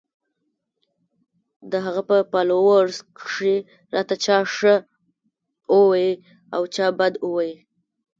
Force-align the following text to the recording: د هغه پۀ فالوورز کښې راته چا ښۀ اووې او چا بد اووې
د 1.71 1.73
هغه 1.85 2.01
پۀ 2.07 2.17
فالوورز 2.31 2.97
کښې 3.17 3.55
راته 3.95 4.15
چا 4.25 4.37
ښۀ 4.55 4.75
اووې 5.73 6.09
او 6.55 6.61
چا 6.75 6.87
بد 6.99 7.13
اووې 7.25 7.51